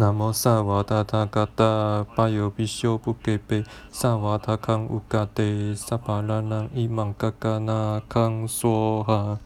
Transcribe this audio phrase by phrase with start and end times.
[0.00, 9.38] 南无萨瓦达他嘎达巴尤比修不给贝萨瓦达康乌嘎德萨巴拉朗伊芒嘎嘎那康梭哈。